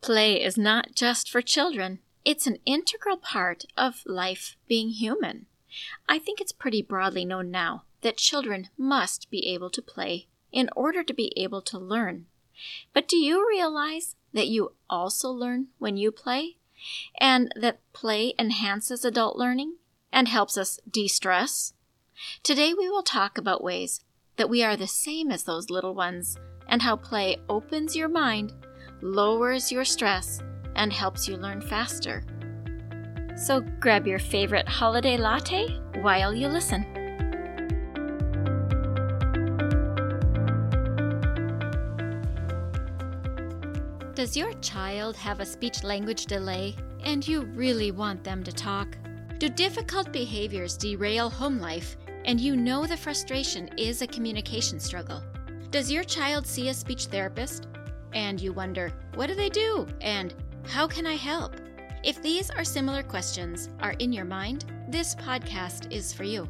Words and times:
Play 0.00 0.42
is 0.42 0.56
not 0.56 0.94
just 0.94 1.30
for 1.30 1.42
children, 1.42 1.98
it's 2.24 2.46
an 2.46 2.58
integral 2.64 3.16
part 3.16 3.64
of 3.76 4.02
life 4.06 4.56
being 4.66 4.90
human. 4.90 5.46
I 6.08 6.18
think 6.18 6.40
it's 6.40 6.52
pretty 6.52 6.82
broadly 6.82 7.24
known 7.24 7.50
now 7.50 7.84
that 8.02 8.16
children 8.16 8.68
must 8.78 9.30
be 9.30 9.46
able 9.48 9.70
to 9.70 9.82
play 9.82 10.26
in 10.52 10.68
order 10.74 11.02
to 11.02 11.14
be 11.14 11.32
able 11.36 11.62
to 11.62 11.78
learn. 11.78 12.26
But 12.92 13.08
do 13.08 13.16
you 13.16 13.46
realize 13.48 14.16
that 14.32 14.48
you 14.48 14.72
also 14.88 15.30
learn 15.30 15.68
when 15.78 15.96
you 15.96 16.10
play? 16.10 16.56
And 17.20 17.52
that 17.56 17.80
play 17.92 18.34
enhances 18.38 19.04
adult 19.04 19.36
learning 19.36 19.76
and 20.12 20.28
helps 20.28 20.56
us 20.56 20.80
de 20.90 21.08
stress? 21.08 21.74
Today 22.42 22.74
we 22.74 22.88
will 22.88 23.02
talk 23.02 23.38
about 23.38 23.62
ways 23.62 24.02
that 24.36 24.50
we 24.50 24.62
are 24.62 24.76
the 24.76 24.86
same 24.86 25.30
as 25.30 25.44
those 25.44 25.70
little 25.70 25.94
ones 25.94 26.36
and 26.66 26.82
how 26.82 26.96
play 26.96 27.36
opens 27.48 27.96
your 27.96 28.08
mind, 28.08 28.52
lowers 29.02 29.72
your 29.72 29.84
stress, 29.84 30.40
and 30.76 30.92
helps 30.92 31.28
you 31.28 31.36
learn 31.36 31.60
faster. 31.60 32.22
So 33.36 33.60
grab 33.80 34.06
your 34.06 34.18
favorite 34.18 34.68
holiday 34.68 35.16
latte 35.16 35.80
while 36.00 36.34
you 36.34 36.48
listen. 36.48 36.86
Does 44.14 44.36
your 44.36 44.52
child 44.60 45.16
have 45.16 45.40
a 45.40 45.46
speech 45.46 45.82
language 45.82 46.26
delay 46.26 46.76
and 47.04 47.26
you 47.26 47.42
really 47.54 47.90
want 47.90 48.22
them 48.22 48.44
to 48.44 48.52
talk? 48.52 48.98
Do 49.38 49.48
difficult 49.48 50.12
behaviors 50.12 50.76
derail 50.76 51.30
home 51.30 51.58
life 51.58 51.96
and 52.26 52.38
you 52.38 52.54
know 52.54 52.84
the 52.84 52.98
frustration 52.98 53.70
is 53.78 54.02
a 54.02 54.06
communication 54.06 54.78
struggle? 54.78 55.22
Does 55.70 55.90
your 55.90 56.04
child 56.04 56.46
see 56.46 56.68
a 56.68 56.74
speech 56.74 57.06
therapist 57.06 57.68
and 58.12 58.40
you 58.40 58.52
wonder, 58.52 58.92
what 59.14 59.28
do 59.28 59.34
they 59.34 59.48
do 59.48 59.86
and 60.00 60.34
how 60.66 60.86
can 60.86 61.06
I 61.06 61.14
help? 61.14 61.56
If 62.02 62.22
these 62.22 62.50
or 62.56 62.64
similar 62.64 63.02
questions 63.02 63.68
are 63.80 63.94
in 63.98 64.12
your 64.12 64.24
mind, 64.24 64.64
this 64.88 65.14
podcast 65.14 65.92
is 65.92 66.12
for 66.12 66.24
you. 66.24 66.48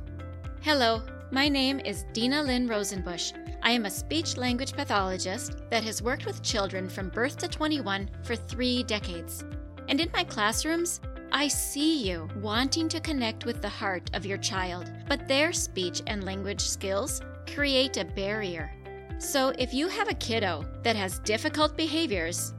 Hello, 0.62 1.02
my 1.30 1.48
name 1.48 1.80
is 1.80 2.04
Dinalynn 2.12 2.68
Rosenbush. 2.68 3.32
I 3.62 3.72
am 3.72 3.84
a 3.84 3.90
speech 3.90 4.36
language 4.36 4.72
pathologist 4.72 5.58
that 5.70 5.84
has 5.84 6.02
worked 6.02 6.24
with 6.24 6.42
children 6.42 6.88
from 6.88 7.08
birth 7.08 7.36
to 7.38 7.48
21 7.48 8.08
for 8.22 8.34
three 8.34 8.82
decades. 8.84 9.44
And 9.88 10.00
in 10.00 10.10
my 10.12 10.24
classrooms, 10.24 11.00
I 11.32 11.46
see 11.46 12.08
you 12.08 12.28
wanting 12.36 12.88
to 12.88 13.00
connect 13.00 13.44
with 13.44 13.62
the 13.62 13.68
heart 13.68 14.10
of 14.14 14.26
your 14.26 14.38
child, 14.38 14.90
but 15.08 15.28
their 15.28 15.52
speech 15.52 16.02
and 16.06 16.24
language 16.24 16.60
skills 16.60 17.20
create 17.54 17.96
a 17.96 18.04
barrier. 18.04 18.72
So 19.20 19.52
if 19.58 19.74
you 19.74 19.86
have 19.88 20.08
a 20.08 20.14
kiddo 20.14 20.64
that 20.82 20.96
has 20.96 21.18
difficult 21.18 21.76
behaviors, 21.76 22.54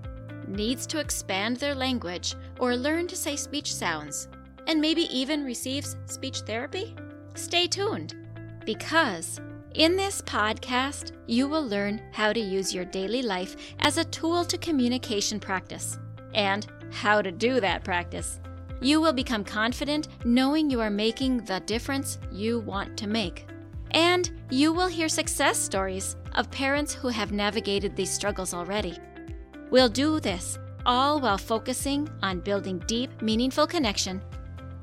needs 0.47 0.85
to 0.87 0.99
expand 0.99 1.57
their 1.57 1.73
language 1.73 2.35
or 2.59 2.75
learn 2.75 3.07
to 3.07 3.15
say 3.15 3.35
speech 3.35 3.73
sounds, 3.73 4.27
and 4.67 4.79
maybe 4.79 5.01
even 5.15 5.43
receives 5.43 5.97
speech 6.05 6.41
therapy, 6.41 6.95
stay 7.33 7.65
tuned 7.65 8.15
because 8.63 9.41
in 9.73 9.95
this 9.95 10.21
podcast, 10.21 11.13
you 11.25 11.47
will 11.47 11.67
learn 11.67 11.99
how 12.11 12.31
to 12.31 12.39
use 12.39 12.75
your 12.75 12.85
daily 12.85 13.23
life 13.23 13.55
as 13.79 13.97
a 13.97 14.05
tool 14.05 14.45
to 14.45 14.57
communication 14.59 15.39
practice 15.39 15.97
and 16.35 16.67
how 16.91 17.23
to 17.23 17.31
do 17.31 17.59
that 17.59 17.83
practice. 17.83 18.39
You 18.81 19.01
will 19.01 19.13
become 19.13 19.43
confident 19.43 20.09
knowing 20.25 20.69
you 20.69 20.79
are 20.79 20.91
making 20.91 21.37
the 21.45 21.59
difference 21.61 22.19
you 22.31 22.59
want 22.59 22.97
to 22.97 23.07
make. 23.07 23.47
And 23.91 24.31
you 24.49 24.73
will 24.73 24.87
hear 24.87 25.09
success 25.09 25.57
stories 25.57 26.15
of 26.33 26.51
parents 26.51 26.93
who 26.93 27.09
have 27.09 27.31
navigated 27.31 27.95
these 27.95 28.11
struggles 28.11 28.53
already. 28.53 28.97
We'll 29.69 29.89
do 29.89 30.19
this 30.19 30.57
all 30.85 31.19
while 31.19 31.37
focusing 31.37 32.09
on 32.21 32.39
building 32.39 32.79
deep, 32.87 33.21
meaningful 33.21 33.67
connection 33.67 34.21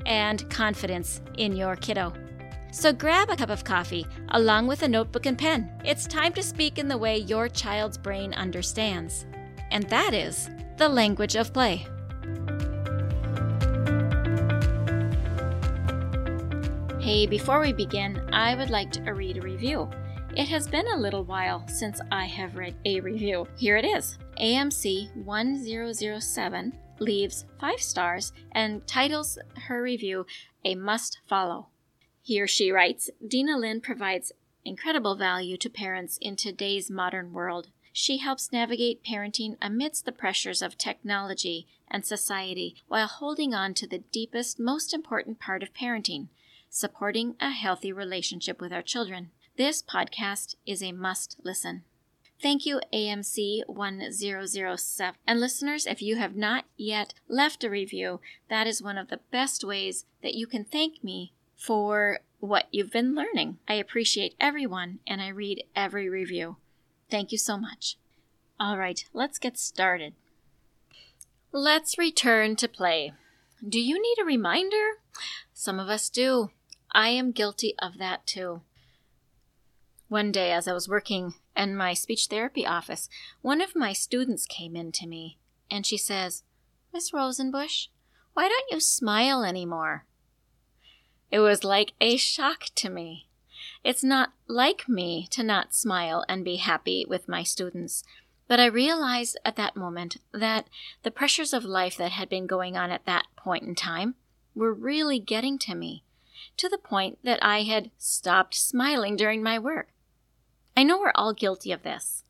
and 0.06 0.48
confidence 0.50 1.20
in 1.36 1.56
your 1.56 1.76
kiddo. 1.76 2.12
So 2.70 2.92
grab 2.92 3.30
a 3.30 3.36
cup 3.36 3.50
of 3.50 3.64
coffee 3.64 4.06
along 4.28 4.66
with 4.66 4.82
a 4.82 4.88
notebook 4.88 5.26
and 5.26 5.38
pen. 5.38 5.70
It's 5.84 6.06
time 6.06 6.32
to 6.34 6.42
speak 6.42 6.78
in 6.78 6.88
the 6.88 6.98
way 6.98 7.18
your 7.18 7.48
child's 7.48 7.98
brain 7.98 8.34
understands. 8.34 9.26
And 9.70 9.84
that 9.88 10.14
is 10.14 10.48
the 10.76 10.88
language 10.88 11.34
of 11.34 11.52
play. 11.52 11.86
Hey, 17.08 17.26
before 17.26 17.60
we 17.60 17.72
begin, 17.72 18.20
I 18.34 18.54
would 18.54 18.68
like 18.68 18.92
to 18.92 19.14
read 19.14 19.38
a 19.38 19.40
review. 19.40 19.88
It 20.36 20.46
has 20.48 20.68
been 20.68 20.86
a 20.88 20.98
little 20.98 21.24
while 21.24 21.66
since 21.66 22.02
I 22.12 22.26
have 22.26 22.54
read 22.54 22.74
a 22.84 23.00
review. 23.00 23.48
Here 23.56 23.78
it 23.78 23.86
is 23.86 24.18
AMC 24.38 25.16
1007 25.16 26.78
leaves 26.98 27.46
five 27.58 27.80
stars 27.80 28.34
and 28.52 28.86
titles 28.86 29.38
her 29.56 29.82
review 29.82 30.26
a 30.66 30.74
must 30.74 31.20
follow. 31.26 31.68
Here 32.20 32.46
she 32.46 32.70
writes 32.70 33.08
Dinalynn 33.26 33.82
provides 33.82 34.32
incredible 34.66 35.16
value 35.16 35.56
to 35.56 35.70
parents 35.70 36.18
in 36.20 36.36
today's 36.36 36.90
modern 36.90 37.32
world. 37.32 37.68
She 37.90 38.18
helps 38.18 38.52
navigate 38.52 39.02
parenting 39.02 39.56
amidst 39.62 40.04
the 40.04 40.12
pressures 40.12 40.60
of 40.60 40.76
technology 40.76 41.66
and 41.90 42.04
society 42.04 42.76
while 42.86 43.06
holding 43.06 43.54
on 43.54 43.72
to 43.74 43.86
the 43.86 44.04
deepest, 44.12 44.60
most 44.60 44.92
important 44.92 45.40
part 45.40 45.62
of 45.62 45.72
parenting 45.72 46.28
supporting 46.70 47.34
a 47.40 47.50
healthy 47.50 47.92
relationship 47.92 48.60
with 48.60 48.72
our 48.72 48.82
children. 48.82 49.30
This 49.56 49.82
podcast 49.82 50.54
is 50.66 50.82
a 50.82 50.92
must 50.92 51.36
listen. 51.42 51.82
Thank 52.40 52.64
you, 52.64 52.80
AMC 52.92 53.62
1007. 53.66 55.18
And 55.26 55.40
listeners, 55.40 55.86
if 55.86 56.00
you 56.00 56.16
have 56.16 56.36
not 56.36 56.66
yet 56.76 57.14
left 57.28 57.64
a 57.64 57.70
review, 57.70 58.20
that 58.48 58.68
is 58.68 58.80
one 58.80 58.96
of 58.96 59.08
the 59.08 59.20
best 59.32 59.64
ways 59.64 60.04
that 60.22 60.34
you 60.34 60.46
can 60.46 60.64
thank 60.64 61.02
me 61.02 61.32
for 61.56 62.20
what 62.38 62.68
you've 62.70 62.92
been 62.92 63.16
learning. 63.16 63.58
I 63.66 63.74
appreciate 63.74 64.36
everyone 64.38 65.00
and 65.06 65.20
I 65.20 65.28
read 65.28 65.64
every 65.74 66.08
review. 66.08 66.56
Thank 67.10 67.32
you 67.32 67.38
so 67.38 67.58
much. 67.58 67.96
All 68.60 68.78
right, 68.78 69.04
let's 69.12 69.38
get 69.38 69.58
started. 69.58 70.14
Let's 71.50 71.98
return 71.98 72.54
to 72.56 72.68
play. 72.68 73.12
Do 73.66 73.80
you 73.80 74.00
need 74.00 74.22
a 74.22 74.24
reminder? 74.24 74.98
Some 75.52 75.80
of 75.80 75.88
us 75.88 76.08
do. 76.08 76.50
I 76.92 77.08
am 77.10 77.32
guilty 77.32 77.74
of 77.78 77.98
that 77.98 78.26
too. 78.26 78.62
One 80.08 80.32
day, 80.32 80.52
as 80.52 80.66
I 80.66 80.72
was 80.72 80.88
working 80.88 81.34
in 81.54 81.76
my 81.76 81.92
speech 81.92 82.26
therapy 82.26 82.66
office, 82.66 83.08
one 83.42 83.60
of 83.60 83.76
my 83.76 83.92
students 83.92 84.46
came 84.46 84.74
in 84.74 84.90
to 84.92 85.06
me 85.06 85.38
and 85.70 85.84
she 85.84 85.98
says, 85.98 86.44
Miss 86.92 87.12
Rosenbush, 87.12 87.88
why 88.32 88.48
don't 88.48 88.70
you 88.70 88.80
smile 88.80 89.44
anymore? 89.44 90.06
It 91.30 91.40
was 91.40 91.62
like 91.62 91.92
a 92.00 92.16
shock 92.16 92.66
to 92.76 92.88
me. 92.88 93.28
It's 93.84 94.02
not 94.02 94.32
like 94.46 94.88
me 94.88 95.26
to 95.30 95.42
not 95.42 95.74
smile 95.74 96.24
and 96.28 96.44
be 96.44 96.56
happy 96.56 97.04
with 97.06 97.28
my 97.28 97.42
students, 97.42 98.02
but 98.46 98.58
I 98.58 98.66
realized 98.66 99.38
at 99.44 99.56
that 99.56 99.76
moment 99.76 100.16
that 100.32 100.68
the 101.02 101.10
pressures 101.10 101.52
of 101.52 101.64
life 101.64 101.96
that 101.98 102.12
had 102.12 102.30
been 102.30 102.46
going 102.46 102.76
on 102.76 102.90
at 102.90 103.04
that 103.04 103.26
point 103.36 103.64
in 103.64 103.74
time 103.74 104.14
were 104.54 104.72
really 104.72 105.18
getting 105.18 105.58
to 105.58 105.74
me, 105.74 106.02
to 106.56 106.68
the 106.68 106.78
point 106.78 107.18
that 107.24 107.38
I 107.42 107.62
had 107.62 107.90
stopped 107.98 108.54
smiling 108.54 109.16
during 109.16 109.42
my 109.42 109.58
work. 109.58 109.88
I 110.76 110.82
know 110.82 110.98
we're 110.98 111.12
all 111.14 111.32
guilty 111.32 111.72
of 111.72 111.82
this. 111.82 112.24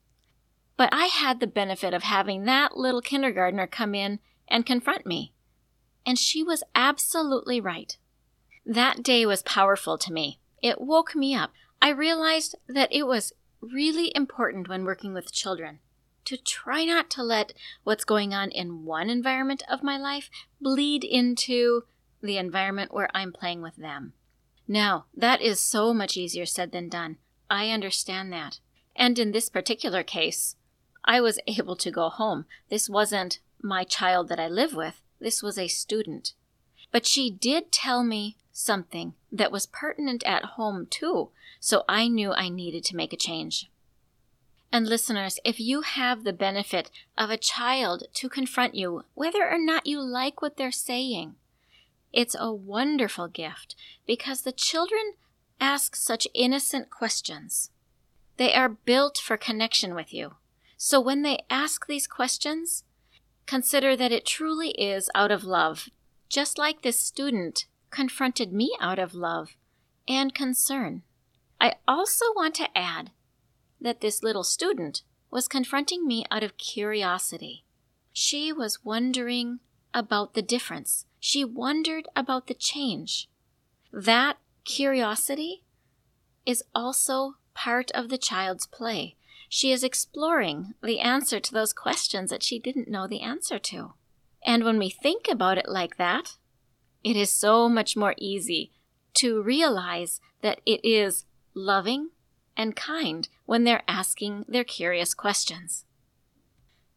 But 0.77 0.91
I 0.93 1.07
had 1.07 1.41
the 1.41 1.47
benefit 1.47 1.93
of 1.93 2.05
having 2.05 2.45
that 2.45 2.77
little 2.77 3.03
kindergartner 3.03 3.67
come 3.67 3.95
in 3.95 4.21
and 4.49 4.65
confront 4.65 5.07
me. 5.07 5.33
And 6.07 6.19
she 6.19 6.43
was 6.43 6.63
absolutely 6.75 7.61
right. 7.61 7.97
That 8.65 9.03
day 9.03 9.27
was 9.27 9.43
powerful 9.43 9.99
to 9.99 10.13
me. 10.13 10.39
It 10.63 10.81
woke 10.81 11.15
me 11.15 11.35
up. 11.35 11.53
I 11.83 11.91
realized 11.91 12.55
that 12.69 12.93
it 12.93 13.07
was 13.07 13.33
really 13.61 14.13
important 14.15 14.69
when 14.69 14.85
working 14.85 15.13
with 15.13 15.33
children 15.33 15.81
to 16.29 16.37
try 16.37 16.85
not 16.85 17.09
to 17.09 17.23
let 17.23 17.55
what's 17.85 18.05
going 18.05 18.35
on 18.35 18.51
in 18.51 18.85
one 18.85 19.09
environment 19.09 19.63
of 19.69 19.83
my 19.83 19.97
life 19.97 20.29
bleed 20.61 21.03
into 21.03 21.85
the 22.23 22.39
environment 22.39 22.93
where 22.93 23.09
I'm 23.15 23.33
playing 23.33 23.63
with 23.63 23.77
them. 23.77 24.13
Now, 24.67 25.07
that 25.17 25.41
is 25.41 25.61
so 25.61 25.95
much 25.95 26.17
easier 26.17 26.47
said 26.47 26.73
than 26.73 26.89
done. 26.89 27.17
I 27.51 27.71
understand 27.71 28.33
that. 28.33 28.61
And 28.95 29.19
in 29.19 29.33
this 29.33 29.49
particular 29.49 30.03
case, 30.03 30.57
I 31.05 31.21
was 31.21 31.41
able 31.47 31.77
to 31.77 31.91
go 31.91 32.09
home. 32.09 32.45
This 32.69 32.89
wasn't 32.89 33.41
my 33.63 33.85
child 33.85 34.29
that 34.29 34.39
I 34.39 34.49
live 34.49 34.75
with, 34.75 35.03
this 35.21 35.43
was 35.43 35.59
a 35.59 35.69
student. 35.69 36.35
But 36.93 37.07
she 37.07 37.31
did 37.31 37.73
tell 37.73 38.05
me 38.05 38.37
something 38.53 39.15
that 39.33 39.53
was 39.53 39.67
pertinent 39.67 40.23
at 40.25 40.45
home 40.57 40.87
too, 40.89 41.31
so 41.61 41.85
I 41.89 42.09
knew 42.09 42.33
I 42.33 42.49
needed 42.49 42.85
to 42.85 42.97
make 42.97 43.13
a 43.13 43.17
change. 43.17 43.71
And 44.71 44.87
listeners, 44.87 45.39
if 45.45 45.59
you 45.59 45.81
have 45.81 46.25
the 46.25 46.33
benefit 46.33 46.91
of 47.17 47.31
a 47.31 47.39
child 47.39 48.05
to 48.15 48.29
confront 48.29 48.75
you, 48.75 49.05
whether 49.15 49.49
or 49.49 49.59
not 49.59 49.87
you 49.87 50.01
like 50.01 50.43
what 50.43 50.57
they're 50.57 50.71
saying, 50.71 51.37
it's 52.13 52.37
a 52.39 52.53
wonderful 52.53 53.29
gift 53.29 53.75
because 54.07 54.43
the 54.43 54.53
children 54.53 55.15
ask 55.61 55.97
such 55.97 56.27
innocent 56.35 56.91
questions. 56.91 57.71
They 58.37 58.55
are 58.55 58.69
built 58.69 59.19
for 59.19 59.37
connection 59.37 59.95
with 59.95 60.15
you. 60.15 60.37
So 60.77 61.01
when 61.01 61.23
they 61.23 61.41
ask 61.51 61.87
these 61.87 62.07
questions, 62.07 62.85
consider 63.47 63.97
that 63.97 64.13
it 64.13 64.25
truly 64.25 64.71
is 64.71 65.11
out 65.15 65.31
of 65.31 65.45
love, 65.45 65.89
just 66.29 66.57
like 66.57 66.83
this 66.83 67.01
student 67.01 67.67
confronted 67.91 68.53
me 68.53 68.77
out 68.81 68.99
of 68.99 69.15
love 69.15 69.57
and 70.07 70.35
concern. 70.35 71.03
I 71.61 71.75
also 71.89 72.27
want 72.37 72.55
to 72.57 72.79
add 72.79 73.11
that 73.81 74.01
this 74.01 74.23
little 74.23 74.45
student 74.45 75.03
was 75.31 75.49
confronting 75.49 76.07
me 76.07 76.25
out 76.31 76.43
of 76.43 76.57
curiosity. 76.57 77.65
She 78.13 78.53
was 78.53 78.85
wondering 78.85 79.61
about 79.93 80.35
the 80.35 80.43
difference. 80.43 81.07
She 81.21 81.45
wondered 81.45 82.07
about 82.15 82.47
the 82.47 82.55
change. 82.55 83.29
That 83.93 84.39
curiosity 84.65 85.65
is 86.47 86.63
also 86.75 87.35
part 87.55 87.91
of 87.93 88.09
the 88.09 88.19
child's 88.19 88.67
play. 88.67 89.17
She 89.49 89.73
is 89.73 89.83
exploring 89.83 90.75
the 90.83 91.01
answer 91.01 91.41
to 91.41 91.53
those 91.53 91.73
questions 91.73 92.31
that 92.31 92.43
she 92.43 92.59
didn't 92.59 92.89
know 92.89 93.07
the 93.07 93.23
answer 93.23 93.59
to. 93.59 93.95
And 94.45 94.65
when 94.65 94.79
we 94.79 94.91
think 94.91 95.27
about 95.31 95.59
it 95.59 95.69
like 95.69 95.97
that, 95.97 96.37
it 97.03 97.17
is 97.17 97.31
so 97.31 97.69
much 97.69 97.97
more 97.97 98.15
easy 98.19 98.73
to 99.15 99.43
realize 99.43 100.21
that 100.43 100.61
it 100.65 100.81
is 100.85 101.25
loving 101.55 102.11
and 102.57 102.77
kind 102.77 103.29
when 103.47 103.65
they're 103.65 103.83
asking 103.89 104.45
their 104.49 104.65
curious 104.65 105.15
questions. 105.15 105.85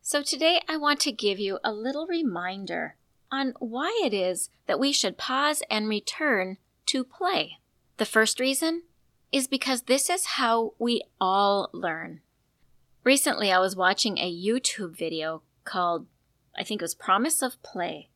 So, 0.01 0.21
today 0.21 0.61
I 0.67 0.77
want 0.77 0.99
to 1.01 1.11
give 1.11 1.39
you 1.39 1.59
a 1.63 1.71
little 1.71 2.07
reminder 2.07 2.95
on 3.31 3.53
why 3.59 4.01
it 4.03 4.13
is 4.13 4.49
that 4.67 4.79
we 4.79 4.91
should 4.91 5.17
pause 5.17 5.63
and 5.69 5.87
return 5.87 6.57
to 6.87 7.03
play. 7.03 7.57
The 7.97 8.05
first 8.05 8.39
reason 8.39 8.83
is 9.31 9.47
because 9.47 9.83
this 9.83 10.09
is 10.09 10.25
how 10.25 10.73
we 10.77 11.01
all 11.19 11.69
learn. 11.71 12.21
Recently, 13.03 13.51
I 13.51 13.59
was 13.59 13.75
watching 13.75 14.17
a 14.17 14.31
YouTube 14.31 14.97
video 14.97 15.41
called, 15.63 16.05
I 16.57 16.63
think 16.63 16.81
it 16.81 16.83
was 16.83 16.93
Promise 16.93 17.41
of 17.41 17.61
Play. 17.63 18.09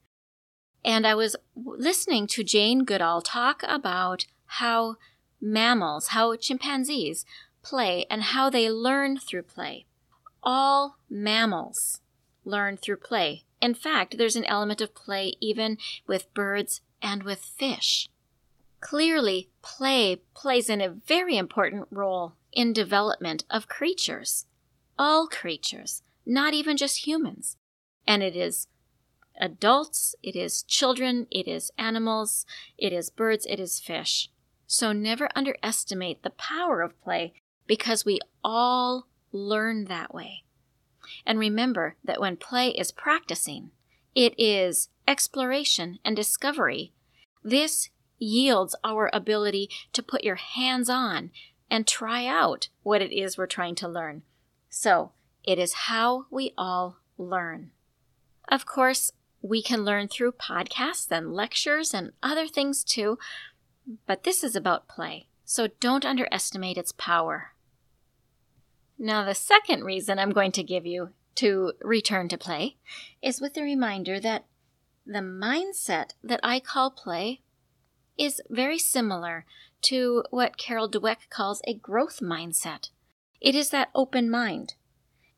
And 0.83 1.07
I 1.07 1.15
was 1.15 1.35
listening 1.56 2.27
to 2.27 2.44
Jane 2.44 2.83
Goodall 2.83 3.21
talk 3.21 3.63
about 3.67 4.27
how 4.45 4.97
mammals, 5.41 6.09
how 6.09 6.35
chimpanzees 6.35 7.25
play, 7.63 8.06
and 8.12 8.21
how 8.21 8.50
they 8.50 8.69
learn 8.69 9.17
through 9.17 9.44
play. 9.44 9.85
All 10.44 10.97
mammals 11.09 12.01
learn 12.44 12.77
through 12.77 12.97
play. 12.97 13.44
In 13.62 13.74
fact, 13.74 14.18
there's 14.18 14.36
an 14.36 14.46
element 14.46 14.81
of 14.81 14.96
play 14.96 15.34
even 15.40 15.78
with 16.07 16.34
birds 16.34 16.81
and 17.02 17.24
with 17.24 17.40
fish. 17.40 18.10
Clearly, 18.80 19.50
play 19.62 20.22
plays 20.36 20.69
in 20.69 20.81
a 20.81 20.90
very 20.90 21.38
important 21.38 21.88
role 21.90 22.34
in 22.54 22.74
development 22.74 23.44
of 23.50 23.68
creatures. 23.68 24.46
All 24.98 25.28
creatures, 25.28 26.04
not 26.25 26.54
even 26.54 26.78
just 26.78 27.07
humans. 27.07 27.57
And 28.07 28.22
it 28.22 28.36
is 28.36 28.68
adults, 29.40 30.16
it 30.24 30.36
is 30.36 30.63
children, 30.63 31.28
it 31.31 31.48
is 31.48 31.72
animals, 31.78 32.46
it 32.78 32.94
is 32.94 33.10
birds, 33.10 33.46
it 33.46 33.60
is 33.60 33.80
fish. 33.80 34.30
So 34.68 34.92
never 34.92 35.30
underestimate 35.36 36.24
the 36.24 36.30
power 36.31 36.81
of 36.81 37.00
play 37.01 37.34
because 37.68 38.06
we 38.06 38.19
all 38.44 39.08
learn 39.31 39.86
that 39.86 40.13
way. 40.13 40.44
And 41.25 41.40
remember 41.40 41.96
that 42.04 42.19
when 42.19 42.38
play 42.38 42.69
is 42.69 42.92
practicing, 42.92 43.72
it 44.13 44.34
is 44.38 44.90
exploration 45.07 46.00
and 46.06 46.16
discovery. 46.16 46.94
This 47.44 47.90
yields 48.18 48.75
our 48.84 49.10
ability 49.13 49.69
to 49.94 50.04
put 50.04 50.24
your 50.24 50.36
hands 50.36 50.90
on 50.90 51.31
and 51.69 51.86
try 51.86 52.25
out 52.25 52.69
what 52.84 53.02
it 53.02 53.12
is 53.12 53.38
we're 53.38 53.48
trying 53.48 53.75
to 53.75 53.88
learn. 53.88 54.24
So, 54.69 55.12
it 55.44 55.60
is 55.60 55.74
how 55.74 56.25
we 56.31 56.54
all 56.57 56.98
learn. 57.18 57.72
Of 58.48 58.66
course, 58.66 59.12
we 59.42 59.62
can 59.62 59.86
learn 59.86 60.08
through 60.08 60.34
podcasts 60.34 61.12
and 61.12 61.34
lectures 61.34 61.94
and 61.94 62.12
other 62.24 62.48
things 62.48 62.84
too, 62.84 63.18
but 64.08 64.24
this 64.24 64.44
is 64.44 64.56
about 64.56 64.88
play, 64.88 65.28
so 65.44 65.68
don't 65.80 66.06
underestimate 66.06 66.78
its 66.78 66.92
power. 66.92 67.55
Now, 68.97 69.25
the 69.25 69.36
second 69.36 69.83
reason 69.83 70.19
I'm 70.19 70.31
going 70.31 70.51
to 70.53 70.63
give 70.63 70.86
you 70.86 71.09
to 71.36 71.74
return 71.81 72.30
to 72.30 72.38
play 72.38 72.77
is 73.21 73.42
with 73.42 73.53
the 73.53 73.62
reminder 73.62 74.19
that 74.19 74.45
the 75.06 75.19
mindset 75.19 76.12
that 76.24 76.39
I 76.44 76.59
call 76.59 76.92
play 76.92 77.42
is 78.18 78.42
very 78.50 78.80
similar 78.80 79.45
to 79.83 80.24
what 80.31 80.57
Carol 80.57 80.89
Dweck 80.89 81.30
calls 81.30 81.62
a 81.68 81.74
growth 81.74 82.19
mindset. 82.21 82.89
It 83.42 83.53
is 83.53 83.69
that 83.69 83.89
open 83.94 84.30
mind, 84.30 84.75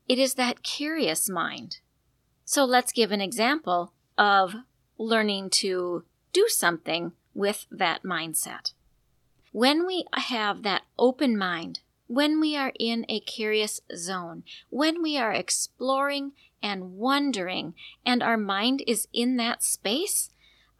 it 0.08 0.18
is 0.18 0.34
that 0.34 0.62
curious 0.62 1.28
mind. 1.28 1.78
So 2.44 2.64
let's 2.64 2.92
give 2.92 3.12
an 3.12 3.20
example 3.20 3.92
of 4.16 4.54
learning 4.96 5.50
to 5.50 6.04
do 6.32 6.46
something 6.48 7.12
with 7.34 7.66
that 7.70 8.04
mindset. 8.04 8.72
When 9.52 9.86
we 9.86 10.04
have 10.14 10.62
that 10.62 10.82
open 10.98 11.36
mind, 11.36 11.80
when 12.08 12.40
we 12.40 12.56
are 12.56 12.72
in 12.80 13.04
a 13.08 13.20
curious 13.20 13.80
zone, 13.94 14.42
when 14.70 15.02
we 15.02 15.16
are 15.16 15.32
exploring 15.32 16.32
and 16.62 16.94
wondering, 16.94 17.74
and 18.04 18.22
our 18.22 18.38
mind 18.38 18.82
is 18.86 19.06
in 19.12 19.36
that 19.36 19.62
space, 19.62 20.30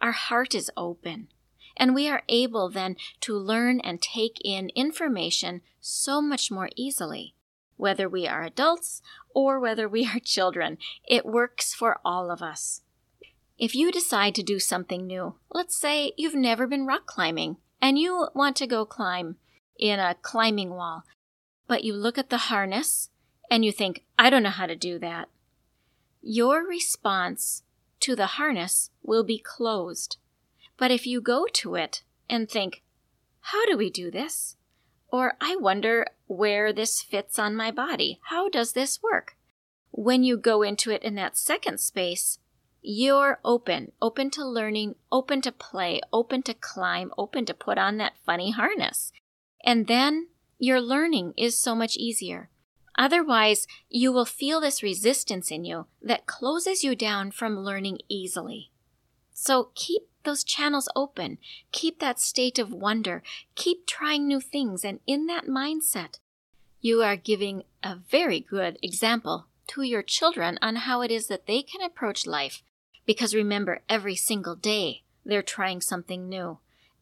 our 0.00 0.12
heart 0.12 0.54
is 0.54 0.70
open. 0.76 1.28
And 1.76 1.94
we 1.94 2.08
are 2.08 2.22
able 2.28 2.68
then 2.70 2.96
to 3.20 3.36
learn 3.36 3.78
and 3.80 4.02
take 4.02 4.38
in 4.42 4.70
information 4.74 5.60
so 5.80 6.20
much 6.20 6.50
more 6.50 6.70
easily. 6.74 7.34
Whether 7.76 8.08
we 8.08 8.26
are 8.26 8.42
adults 8.42 9.00
or 9.32 9.60
whether 9.60 9.88
we 9.88 10.06
are 10.06 10.18
children, 10.24 10.78
it 11.06 11.26
works 11.26 11.74
for 11.74 12.00
all 12.04 12.30
of 12.30 12.42
us. 12.42 12.80
If 13.58 13.74
you 13.74 13.92
decide 13.92 14.34
to 14.36 14.42
do 14.42 14.58
something 14.58 15.06
new, 15.06 15.34
let's 15.52 15.76
say 15.76 16.12
you've 16.16 16.34
never 16.34 16.66
been 16.66 16.86
rock 16.86 17.06
climbing 17.06 17.58
and 17.82 17.98
you 17.98 18.28
want 18.34 18.56
to 18.56 18.66
go 18.66 18.84
climb 18.86 19.36
in 19.78 20.00
a 20.00 20.16
climbing 20.20 20.70
wall, 20.70 21.04
but 21.68 21.84
you 21.84 21.94
look 21.94 22.18
at 22.18 22.30
the 22.30 22.48
harness 22.48 23.10
and 23.50 23.64
you 23.64 23.70
think, 23.70 24.04
I 24.18 24.30
don't 24.30 24.42
know 24.42 24.48
how 24.50 24.66
to 24.66 24.74
do 24.74 24.98
that. 24.98 25.28
Your 26.20 26.66
response 26.66 27.62
to 28.00 28.16
the 28.16 28.26
harness 28.26 28.90
will 29.02 29.22
be 29.22 29.38
closed. 29.38 30.16
But 30.76 30.90
if 30.90 31.06
you 31.06 31.20
go 31.20 31.46
to 31.52 31.76
it 31.76 32.02
and 32.28 32.50
think, 32.50 32.82
How 33.40 33.64
do 33.66 33.76
we 33.76 33.90
do 33.90 34.10
this? 34.10 34.56
Or 35.10 35.34
I 35.40 35.56
wonder 35.56 36.06
where 36.26 36.72
this 36.72 37.00
fits 37.00 37.38
on 37.38 37.56
my 37.56 37.70
body. 37.70 38.20
How 38.24 38.48
does 38.48 38.72
this 38.72 39.02
work? 39.02 39.36
When 39.90 40.22
you 40.22 40.36
go 40.36 40.62
into 40.62 40.90
it 40.90 41.02
in 41.02 41.14
that 41.14 41.36
second 41.36 41.80
space, 41.80 42.38
you're 42.82 43.40
open, 43.44 43.92
open 44.00 44.30
to 44.30 44.44
learning, 44.44 44.94
open 45.10 45.40
to 45.42 45.52
play, 45.52 46.00
open 46.12 46.42
to 46.42 46.54
climb, 46.54 47.12
open 47.16 47.44
to 47.46 47.54
put 47.54 47.78
on 47.78 47.96
that 47.96 48.18
funny 48.24 48.52
harness. 48.52 49.12
And 49.64 49.86
then 49.86 50.28
your 50.58 50.80
learning 50.80 51.34
is 51.36 51.58
so 51.58 51.74
much 51.74 51.96
easier. 51.96 52.50
Otherwise, 52.96 53.66
you 53.88 54.12
will 54.12 54.24
feel 54.24 54.60
this 54.60 54.82
resistance 54.82 55.50
in 55.50 55.64
you 55.64 55.86
that 56.02 56.26
closes 56.26 56.82
you 56.82 56.96
down 56.96 57.30
from 57.30 57.58
learning 57.60 57.98
easily. 58.08 58.70
So 59.32 59.70
keep 59.74 60.02
those 60.24 60.42
channels 60.42 60.88
open. 60.96 61.38
Keep 61.70 62.00
that 62.00 62.18
state 62.18 62.58
of 62.58 62.72
wonder. 62.72 63.22
Keep 63.54 63.86
trying 63.86 64.26
new 64.26 64.40
things. 64.40 64.84
And 64.84 64.98
in 65.06 65.26
that 65.26 65.46
mindset, 65.46 66.18
you 66.80 67.02
are 67.02 67.16
giving 67.16 67.62
a 67.84 67.96
very 68.10 68.40
good 68.40 68.78
example 68.82 69.46
to 69.68 69.82
your 69.82 70.02
children 70.02 70.58
on 70.60 70.76
how 70.76 71.02
it 71.02 71.10
is 71.10 71.28
that 71.28 71.46
they 71.46 71.62
can 71.62 71.82
approach 71.82 72.26
life 72.26 72.62
because 73.08 73.34
remember, 73.34 73.80
every 73.88 74.16
single 74.16 74.54
day 74.54 75.02
they're 75.24 75.40
trying 75.40 75.80
something 75.80 76.28
new. 76.28 76.58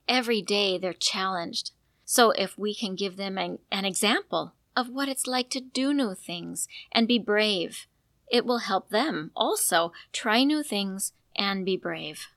Every 0.06 0.40
day 0.40 0.78
they're 0.78 0.92
challenged. 0.92 1.72
So 2.06 2.30
if 2.30 2.56
we 2.56 2.72
can 2.72 2.94
give 2.94 3.16
them 3.16 3.36
an, 3.36 3.58
an 3.70 3.84
example 3.84 4.54
of 4.76 4.88
what 4.88 5.08
it's 5.08 5.26
like 5.26 5.50
to 5.50 5.60
do 5.60 5.92
new 5.92 6.14
things 6.14 6.68
and 6.92 7.08
be 7.08 7.18
brave, 7.18 7.86
it 8.30 8.46
will 8.46 8.58
help 8.58 8.90
them 8.90 9.32
also 9.34 9.92
try 10.12 10.44
new 10.44 10.62
things 10.62 11.12
and 11.34 11.64
be 11.64 11.76
brave. 11.76 12.28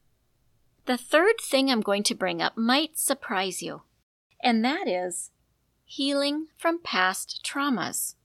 The 0.85 0.97
third 0.97 1.35
thing 1.39 1.69
I'm 1.69 1.81
going 1.81 2.01
to 2.03 2.15
bring 2.15 2.41
up 2.41 2.57
might 2.57 2.97
surprise 2.97 3.61
you, 3.61 3.83
and 4.41 4.65
that 4.65 4.87
is 4.87 5.29
healing 5.85 6.47
from 6.57 6.79
past 6.81 7.45
traumas. 7.45 8.15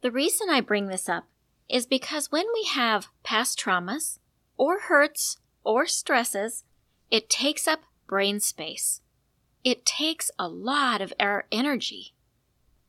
The 0.00 0.10
reason 0.10 0.50
I 0.50 0.60
bring 0.60 0.88
this 0.88 1.08
up 1.08 1.26
is 1.68 1.86
because 1.86 2.32
when 2.32 2.46
we 2.52 2.64
have 2.64 3.06
past 3.22 3.58
traumas, 3.58 4.18
or 4.56 4.80
hurts 4.80 5.38
or 5.62 5.86
stresses, 5.86 6.64
it 7.10 7.30
takes 7.30 7.68
up 7.68 7.82
brain 8.08 8.40
space. 8.40 9.01
It 9.64 9.86
takes 9.86 10.30
a 10.38 10.48
lot 10.48 11.00
of 11.00 11.12
our 11.20 11.46
energy. 11.52 12.14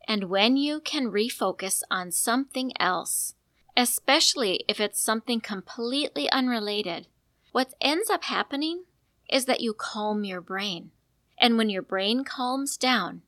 And 0.08 0.26
when 0.26 0.58
you 0.58 0.80
can 0.80 1.12
refocus 1.12 1.82
on 1.90 2.12
something 2.12 2.72
else, 2.80 3.36
especially 3.78 4.64
if 4.68 4.80
it's 4.80 5.00
something 5.00 5.40
completely 5.40 6.30
unrelated, 6.32 7.08
what 7.52 7.74
ends 7.80 8.10
up 8.10 8.24
happening 8.26 8.84
is 9.30 9.46
that 9.46 9.62
you 9.62 9.74
calm 9.74 10.24
your 10.24 10.42
brain. 10.42 10.92
And 11.40 11.58
when 11.58 11.70
your 11.70 11.82
brain 11.82 12.24
calms 12.24 12.78
down, 12.78 13.22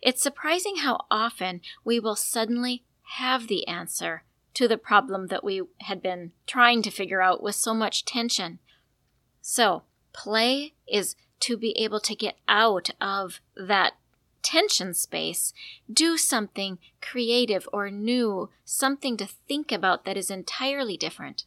it's 0.00 0.22
surprising 0.22 0.76
how 0.76 1.06
often 1.10 1.60
we 1.84 1.98
will 1.98 2.16
suddenly 2.16 2.84
have 3.16 3.48
the 3.48 3.66
answer 3.66 4.24
to 4.54 4.68
the 4.68 4.78
problem 4.78 5.28
that 5.28 5.44
we 5.44 5.62
had 5.80 6.02
been 6.02 6.32
trying 6.46 6.82
to 6.82 6.90
figure 6.90 7.22
out 7.22 7.42
with 7.42 7.54
so 7.54 7.72
much 7.72 8.04
tension. 8.04 8.58
So, 9.40 9.84
play 10.12 10.74
is 10.86 11.16
to 11.42 11.56
be 11.56 11.72
able 11.78 12.00
to 12.00 12.14
get 12.14 12.36
out 12.48 12.90
of 13.00 13.40
that 13.56 13.94
tension 14.42 14.94
space, 14.94 15.52
do 15.92 16.16
something 16.16 16.78
creative 17.00 17.68
or 17.72 17.90
new, 17.90 18.50
something 18.64 19.16
to 19.16 19.26
think 19.26 19.70
about 19.70 20.04
that 20.04 20.16
is 20.16 20.30
entirely 20.30 20.96
different. 20.96 21.44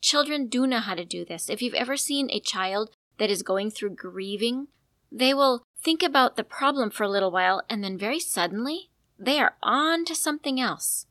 Children 0.00 0.46
do 0.46 0.66
know 0.66 0.78
how 0.78 0.94
to 0.94 1.04
do 1.04 1.24
this. 1.24 1.50
If 1.50 1.60
you've 1.60 1.74
ever 1.74 1.96
seen 1.96 2.30
a 2.30 2.40
child 2.40 2.90
that 3.18 3.30
is 3.30 3.42
going 3.42 3.70
through 3.70 3.90
grieving, 3.90 4.68
they 5.10 5.34
will 5.34 5.62
think 5.80 6.02
about 6.02 6.36
the 6.36 6.44
problem 6.44 6.90
for 6.90 7.02
a 7.04 7.08
little 7.08 7.30
while 7.30 7.62
and 7.68 7.82
then 7.82 7.98
very 7.98 8.20
suddenly 8.20 8.90
they 9.18 9.40
are 9.40 9.56
on 9.62 10.04
to 10.04 10.14
something 10.14 10.60
else, 10.60 11.06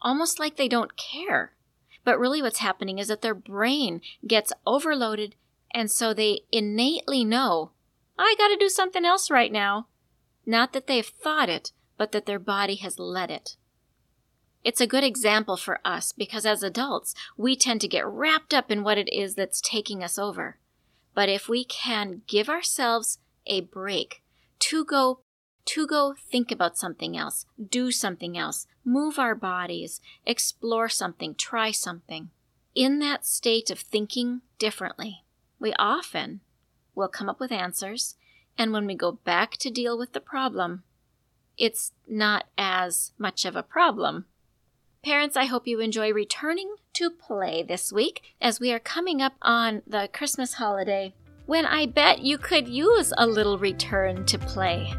almost 0.00 0.38
like 0.38 0.56
they 0.56 0.68
don't 0.68 0.96
care. 0.96 1.52
But 2.04 2.18
really, 2.18 2.40
what's 2.40 2.60
happening 2.60 2.98
is 2.98 3.08
that 3.08 3.20
their 3.20 3.34
brain 3.34 4.00
gets 4.26 4.52
overloaded, 4.66 5.34
and 5.72 5.90
so 5.90 6.14
they 6.14 6.40
innately 6.50 7.24
know, 7.24 7.72
I 8.18 8.34
got 8.38 8.48
to 8.48 8.56
do 8.56 8.68
something 8.68 9.04
else 9.04 9.30
right 9.30 9.52
now. 9.52 9.86
Not 10.44 10.72
that 10.72 10.86
they've 10.86 11.06
thought 11.06 11.48
it, 11.48 11.72
but 11.96 12.12
that 12.12 12.26
their 12.26 12.38
body 12.38 12.76
has 12.76 12.98
led 12.98 13.30
it. 13.30 13.56
It's 14.64 14.80
a 14.80 14.86
good 14.86 15.04
example 15.04 15.56
for 15.56 15.78
us 15.84 16.12
because 16.12 16.44
as 16.44 16.62
adults, 16.62 17.14
we 17.36 17.56
tend 17.56 17.80
to 17.82 17.88
get 17.88 18.06
wrapped 18.06 18.52
up 18.52 18.70
in 18.70 18.82
what 18.82 18.98
it 18.98 19.12
is 19.12 19.34
that's 19.34 19.60
taking 19.60 20.02
us 20.02 20.18
over. 20.18 20.58
But 21.14 21.28
if 21.28 21.48
we 21.48 21.64
can 21.64 22.22
give 22.26 22.48
ourselves 22.48 23.18
a 23.46 23.60
break 23.60 24.22
to 24.60 24.84
go 24.84 25.20
to 25.64 25.86
go 25.86 26.14
think 26.30 26.50
about 26.50 26.78
something 26.78 27.16
else, 27.16 27.44
do 27.70 27.90
something 27.90 28.38
else, 28.38 28.66
move 28.84 29.18
our 29.18 29.34
bodies, 29.34 30.00
explore 30.24 30.88
something, 30.88 31.34
try 31.34 31.70
something. 31.70 32.30
In 32.74 33.00
that 33.00 33.26
state 33.26 33.70
of 33.70 33.78
thinking 33.78 34.40
differently, 34.58 35.24
we 35.58 35.72
often 35.78 36.40
will 36.94 37.08
come 37.08 37.28
up 37.28 37.40
with 37.40 37.52
answers, 37.52 38.16
and 38.56 38.72
when 38.72 38.86
we 38.86 38.94
go 38.94 39.12
back 39.12 39.52
to 39.58 39.70
deal 39.70 39.98
with 39.98 40.12
the 40.12 40.20
problem, 40.20 40.82
it's 41.56 41.92
not 42.06 42.44
as 42.56 43.12
much 43.18 43.44
of 43.44 43.56
a 43.56 43.62
problem. 43.62 44.26
Parents, 45.04 45.36
I 45.36 45.44
hope 45.44 45.66
you 45.66 45.80
enjoy 45.80 46.12
returning 46.12 46.74
to 46.94 47.10
play 47.10 47.62
this 47.62 47.92
week 47.92 48.22
as 48.40 48.60
we 48.60 48.72
are 48.72 48.80
coming 48.80 49.22
up 49.22 49.34
on 49.42 49.82
the 49.86 50.08
Christmas 50.12 50.54
holiday 50.54 51.14
when 51.46 51.64
I 51.64 51.86
bet 51.86 52.20
you 52.20 52.36
could 52.36 52.68
use 52.68 53.12
a 53.16 53.26
little 53.26 53.58
return 53.58 54.26
to 54.26 54.38
play. 54.38 54.92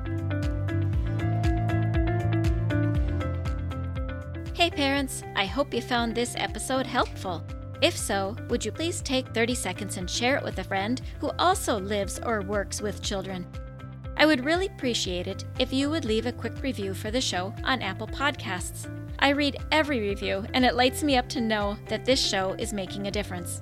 Hey 4.53 4.69
parents, 4.69 5.21
I 5.35 5.45
hope 5.45 5.73
you 5.73 5.81
found 5.81 6.15
this 6.15 6.35
episode 6.37 6.87
helpful. 6.87 7.43
If 7.81 7.95
so, 7.95 8.35
would 8.49 8.65
you 8.65 8.71
please 8.71 9.01
take 9.01 9.27
30 9.29 9.55
seconds 9.55 9.97
and 9.97 10.09
share 10.09 10.35
it 10.35 10.43
with 10.43 10.59
a 10.59 10.63
friend 10.63 11.01
who 11.19 11.31
also 11.39 11.79
lives 11.79 12.19
or 12.25 12.41
works 12.41 12.81
with 12.81 13.01
children? 13.01 13.47
I 14.17 14.25
would 14.25 14.43
really 14.43 14.65
appreciate 14.65 15.27
it 15.27 15.45
if 15.59 15.71
you 15.71 15.89
would 15.89 16.03
leave 16.03 16.25
a 16.25 16.33
quick 16.33 16.61
review 16.61 16.93
for 16.93 17.09
the 17.09 17.21
show 17.21 17.53
on 17.63 17.81
Apple 17.81 18.07
Podcasts. 18.07 18.89
I 19.19 19.29
read 19.29 19.57
every 19.71 20.01
review, 20.01 20.45
and 20.53 20.65
it 20.65 20.75
lights 20.75 21.03
me 21.03 21.15
up 21.15 21.29
to 21.29 21.41
know 21.41 21.77
that 21.87 22.03
this 22.03 22.19
show 22.19 22.53
is 22.59 22.73
making 22.73 23.07
a 23.07 23.11
difference. 23.11 23.61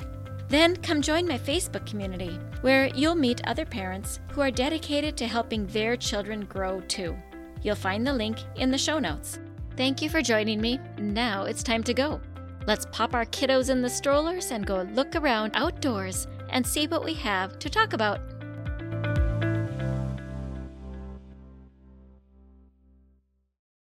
Then 0.49 0.75
come 0.77 1.01
join 1.01 1.27
my 1.27 1.37
Facebook 1.37 1.85
community, 1.85 2.39
where 2.61 2.87
you'll 2.87 3.15
meet 3.15 3.45
other 3.45 3.65
parents 3.65 4.19
who 4.31 4.41
are 4.41 4.49
dedicated 4.49 5.15
to 5.17 5.27
helping 5.27 5.67
their 5.67 5.95
children 5.95 6.45
grow 6.45 6.81
too. 6.81 7.15
You'll 7.61 7.75
find 7.75 8.05
the 8.05 8.13
link 8.13 8.39
in 8.55 8.71
the 8.71 8.77
show 8.77 8.97
notes. 8.97 9.39
Thank 9.75 10.01
you 10.01 10.09
for 10.09 10.21
joining 10.23 10.59
me. 10.59 10.79
Now 10.97 11.43
it's 11.43 11.61
time 11.61 11.83
to 11.83 11.93
go. 11.93 12.19
Let's 12.67 12.85
pop 12.91 13.13
our 13.13 13.25
kiddos 13.25 13.69
in 13.69 13.81
the 13.81 13.89
strollers 13.89 14.51
and 14.51 14.65
go 14.65 14.81
look 14.93 15.15
around 15.15 15.53
outdoors 15.55 16.27
and 16.49 16.67
see 16.67 16.85
what 16.85 17.05
we 17.05 17.13
have 17.13 17.57
to 17.59 17.69
talk 17.69 17.93
about. 17.93 18.19